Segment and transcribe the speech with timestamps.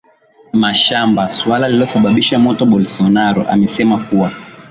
[0.53, 4.31] mashamba suala lililosababisha moto Bolsonaro amesema kuwa